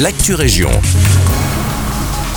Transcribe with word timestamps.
l'actu 0.00 0.34
région. 0.34 0.70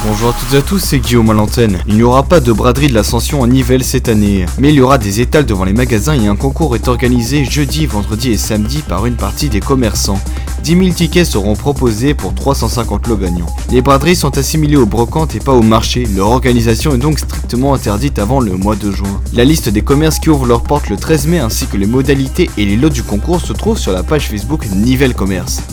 Bonjour 0.05 0.29
à 0.29 0.33
toutes 0.33 0.53
et 0.53 0.57
à 0.57 0.61
tous, 0.61 0.79
c'est 0.79 0.99
Guillaume 0.99 1.31
à. 1.31 1.79
Il 1.87 1.95
n'y 1.95 2.03
aura 2.03 2.21
pas 2.21 2.39
de 2.39 2.51
braderie 2.51 2.87
de 2.87 2.93
l'ascension 2.93 3.41
en 3.41 3.47
Nivelles 3.47 3.83
cette 3.83 4.09
année, 4.09 4.45
mais 4.59 4.69
il 4.69 4.75
y 4.75 4.81
aura 4.81 4.99
des 4.99 5.21
étals 5.21 5.45
devant 5.45 5.65
les 5.65 5.73
magasins 5.73 6.13
et 6.13 6.27
un 6.27 6.35
concours 6.35 6.75
est 6.75 6.87
organisé 6.87 7.45
jeudi, 7.45 7.87
vendredi 7.87 8.31
et 8.31 8.37
samedi 8.37 8.83
par 8.87 9.07
une 9.07 9.15
partie 9.15 9.49
des 9.49 9.59
commerçants. 9.59 10.19
10 10.63 10.77
000 10.77 10.89
tickets 10.91 11.25
seront 11.25 11.55
proposés 11.55 12.13
pour 12.13 12.35
350 12.35 13.07
lots 13.07 13.17
gagnants. 13.17 13.47
Les 13.71 13.81
braderies 13.81 14.15
sont 14.15 14.37
assimilées 14.37 14.77
aux 14.77 14.85
brocantes 14.85 15.35
et 15.35 15.39
pas 15.39 15.53
au 15.53 15.63
marché, 15.63 16.05
leur 16.15 16.27
organisation 16.27 16.93
est 16.93 16.99
donc 16.99 17.17
strictement 17.17 17.73
interdite 17.73 18.19
avant 18.19 18.39
le 18.39 18.51
mois 18.55 18.75
de 18.75 18.91
juin. 18.91 19.21
La 19.33 19.45
liste 19.45 19.69
des 19.69 19.81
commerces 19.81 20.19
qui 20.19 20.29
ouvrent 20.29 20.45
leurs 20.45 20.63
portes 20.63 20.89
le 20.89 20.97
13 20.97 21.27
mai 21.27 21.39
ainsi 21.39 21.65
que 21.65 21.77
les 21.77 21.87
modalités 21.87 22.51
et 22.57 22.65
les 22.65 22.77
lots 22.77 22.89
du 22.89 23.01
concours 23.01 23.41
se 23.41 23.53
trouvent 23.53 23.79
sur 23.79 23.93
la 23.93 24.03
page 24.03 24.27
Facebook 24.27 24.67
Nivelles 24.75 25.15
Commerce. 25.15 25.63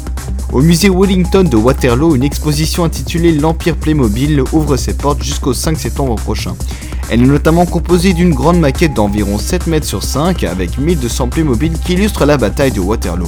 Au 0.54 0.62
musée 0.62 0.88
Wellington 0.88 1.42
de 1.42 1.56
Waterloo, 1.56 2.14
une 2.14 2.22
exposition 2.22 2.84
intitulée 2.84 3.32
L'Empire 3.32 3.74
Playmobil 3.74 4.40
ouvre 4.52 4.76
ses 4.76 4.94
portes 4.94 5.20
jusqu'au 5.20 5.52
5 5.52 5.76
septembre 5.76 6.14
prochain. 6.14 6.54
Elle 7.10 7.22
est 7.22 7.26
notamment 7.26 7.66
composée 7.66 8.12
d'une 8.12 8.32
grande 8.32 8.60
maquette 8.60 8.94
d'environ 8.94 9.36
7 9.36 9.66
mètres 9.66 9.86
sur 9.86 10.04
5 10.04 10.44
avec 10.44 10.78
1200 10.78 11.26
Playmobil 11.30 11.72
qui 11.84 11.94
illustrent 11.94 12.24
la 12.24 12.36
bataille 12.36 12.70
de 12.70 12.78
Waterloo. 12.78 13.26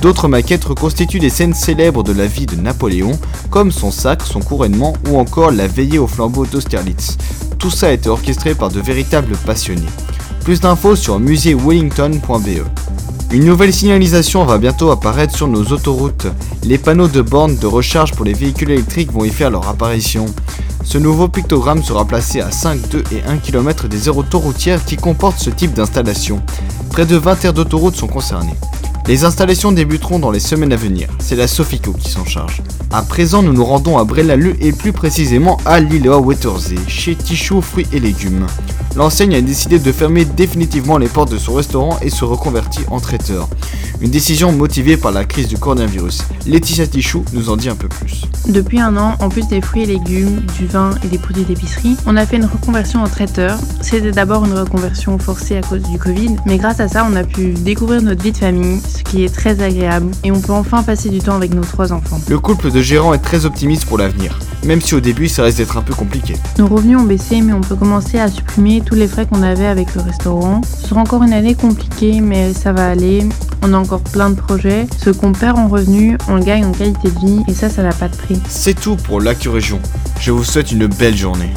D'autres 0.00 0.28
maquettes 0.28 0.64
reconstituent 0.64 1.18
des 1.18 1.28
scènes 1.28 1.52
célèbres 1.52 2.02
de 2.02 2.14
la 2.14 2.26
vie 2.26 2.46
de 2.46 2.56
Napoléon, 2.56 3.18
comme 3.50 3.70
son 3.70 3.90
sac, 3.90 4.22
son 4.22 4.40
couronnement 4.40 4.94
ou 5.10 5.18
encore 5.18 5.50
la 5.50 5.66
veillée 5.66 5.98
au 5.98 6.06
flambeau 6.06 6.46
d'Austerlitz. 6.46 7.18
Tout 7.58 7.70
ça 7.70 7.88
a 7.88 7.92
été 7.92 8.08
orchestré 8.08 8.54
par 8.54 8.70
de 8.70 8.80
véritables 8.80 9.36
passionnés. 9.44 9.82
Plus 10.42 10.62
d'infos 10.62 10.96
sur 10.96 11.20
muséewellington.be. 11.20 12.95
Une 13.32 13.44
nouvelle 13.44 13.72
signalisation 13.72 14.44
va 14.44 14.56
bientôt 14.56 14.90
apparaître 14.92 15.36
sur 15.36 15.48
nos 15.48 15.64
autoroutes. 15.64 16.28
Les 16.62 16.78
panneaux 16.78 17.08
de 17.08 17.20
bornes 17.20 17.56
de 17.56 17.66
recharge 17.66 18.12
pour 18.12 18.24
les 18.24 18.32
véhicules 18.32 18.70
électriques 18.70 19.12
vont 19.12 19.24
y 19.24 19.30
faire 19.30 19.50
leur 19.50 19.68
apparition. 19.68 20.26
Ce 20.84 20.96
nouveau 20.96 21.26
pictogramme 21.26 21.82
sera 21.82 22.04
placé 22.04 22.40
à 22.40 22.52
5, 22.52 22.88
2 22.88 23.04
et 23.12 23.22
1 23.28 23.38
km 23.38 23.88
des 23.88 24.06
aires 24.06 24.16
autoroutières 24.16 24.84
qui 24.84 24.96
comportent 24.96 25.40
ce 25.40 25.50
type 25.50 25.74
d'installation. 25.74 26.40
Près 26.90 27.04
de 27.04 27.16
20 27.16 27.44
aires 27.44 27.52
d'autoroute 27.52 27.96
sont 27.96 28.06
concernées. 28.06 28.54
Les 29.08 29.24
installations 29.24 29.72
débuteront 29.72 30.20
dans 30.20 30.30
les 30.30 30.40
semaines 30.40 30.72
à 30.72 30.76
venir. 30.76 31.08
C'est 31.18 31.36
la 31.36 31.48
Sofico 31.48 31.92
qui 31.92 32.10
s'en 32.10 32.24
charge. 32.24 32.62
À 32.92 33.02
présent, 33.02 33.42
nous 33.42 33.52
nous 33.52 33.64
rendons 33.64 33.98
à 33.98 34.04
Brellaleu 34.04 34.56
et 34.60 34.72
plus 34.72 34.92
précisément 34.92 35.58
à 35.66 35.80
Lilleois 35.80 36.20
Wettersee, 36.20 36.78
chez 36.86 37.16
Tichou 37.16 37.60
Fruits 37.60 37.86
et 37.92 38.00
Légumes 38.00 38.46
l'enseigne 38.96 39.34
a 39.34 39.40
décidé 39.40 39.78
de 39.78 39.92
fermer 39.92 40.24
définitivement 40.24 40.98
les 40.98 41.08
portes 41.08 41.30
de 41.30 41.38
son 41.38 41.54
restaurant 41.54 41.98
et 42.02 42.10
se 42.10 42.24
reconvertit 42.24 42.84
en 42.90 42.98
traiteur. 42.98 43.48
Une 44.00 44.10
décision 44.10 44.52
motivée 44.52 44.96
par 44.96 45.12
la 45.12 45.24
crise 45.24 45.48
du 45.48 45.56
coronavirus. 45.56 46.22
Laetitia 46.46 46.86
Tichou 46.86 47.24
nous 47.32 47.48
en 47.48 47.56
dit 47.56 47.68
un 47.68 47.76
peu 47.76 47.88
plus. 47.88 48.22
Depuis 48.46 48.78
un 48.78 48.96
an, 48.96 49.14
en 49.20 49.28
plus 49.28 49.48
des 49.48 49.60
fruits 49.60 49.82
et 49.82 49.86
légumes, 49.86 50.42
du 50.58 50.66
vin 50.66 50.90
et 51.02 51.08
des 51.08 51.18
produits 51.18 51.44
d'épicerie, 51.44 51.96
on 52.06 52.16
a 52.16 52.26
fait 52.26 52.36
une 52.36 52.44
reconversion 52.44 53.02
en 53.02 53.08
traiteur. 53.08 53.58
C'était 53.80 54.12
d'abord 54.12 54.44
une 54.44 54.52
reconversion 54.52 55.18
forcée 55.18 55.56
à 55.56 55.62
cause 55.62 55.82
du 55.82 55.98
Covid, 55.98 56.36
mais 56.44 56.58
grâce 56.58 56.80
à 56.80 56.88
ça, 56.88 57.06
on 57.10 57.16
a 57.16 57.24
pu 57.24 57.54
découvrir 57.54 58.02
notre 58.02 58.22
vie 58.22 58.32
de 58.32 58.36
famille, 58.36 58.80
ce 58.80 59.02
qui 59.02 59.24
est 59.24 59.34
très 59.34 59.62
agréable, 59.62 60.10
et 60.24 60.30
on 60.30 60.40
peut 60.40 60.52
enfin 60.52 60.82
passer 60.82 61.08
du 61.08 61.18
temps 61.18 61.34
avec 61.34 61.54
nos 61.54 61.64
trois 61.64 61.92
enfants. 61.92 62.20
Le 62.28 62.38
couple 62.38 62.70
de 62.70 62.82
gérants 62.82 63.14
est 63.14 63.18
très 63.18 63.46
optimiste 63.46 63.86
pour 63.86 63.98
l'avenir, 63.98 64.38
même 64.64 64.80
si 64.80 64.94
au 64.94 65.00
début 65.00 65.28
ça 65.28 65.42
risque 65.42 65.58
d'être 65.58 65.78
un 65.78 65.82
peu 65.82 65.94
compliqué. 65.94 66.34
Nos 66.58 66.66
revenus 66.66 66.98
ont 66.98 67.04
baissé, 67.04 67.40
mais 67.40 67.52
on 67.54 67.62
peut 67.62 67.76
commencer 67.76 68.18
à 68.18 68.28
supprimer 68.28 68.82
tous 68.86 68.94
les 68.94 69.08
frais 69.08 69.26
qu'on 69.26 69.42
avait 69.42 69.66
avec 69.66 69.94
le 69.94 70.00
restaurant. 70.00 70.62
Ce 70.62 70.88
sera 70.88 71.00
encore 71.00 71.22
une 71.24 71.32
année 71.32 71.54
compliquée, 71.54 72.20
mais 72.20 72.54
ça 72.54 72.72
va 72.72 72.88
aller. 72.88 73.28
On 73.62 73.74
a 73.74 73.76
encore 73.76 74.00
plein 74.00 74.30
de 74.30 74.36
projets. 74.36 74.86
Ce 74.96 75.10
qu'on 75.10 75.32
perd 75.32 75.58
en 75.58 75.68
revenus, 75.68 76.16
on 76.28 76.36
le 76.36 76.44
gagne 76.44 76.64
en 76.64 76.72
qualité 76.72 77.10
de 77.10 77.18
vie, 77.18 77.42
et 77.48 77.52
ça, 77.52 77.68
ça 77.68 77.82
n'a 77.82 77.92
pas 77.92 78.08
de 78.08 78.16
prix. 78.16 78.40
C'est 78.48 78.78
tout 78.80 78.96
pour 78.96 79.20
l'Actu 79.20 79.48
Région. 79.48 79.80
Je 80.20 80.30
vous 80.30 80.44
souhaite 80.44 80.72
une 80.72 80.86
belle 80.86 81.16
journée. 81.16 81.50